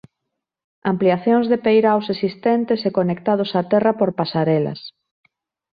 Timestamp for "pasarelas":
4.19-4.81